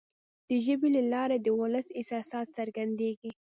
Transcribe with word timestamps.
د 0.47 0.49
ژبي 0.65 0.89
له 0.95 1.01
لارې 1.13 1.37
د 1.41 1.47
ولس 1.59 1.87
احساسات 1.99 2.47
څرګندیږي. 2.57 3.31